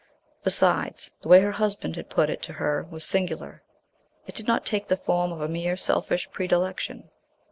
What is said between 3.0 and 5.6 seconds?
singular. It did not take the form of a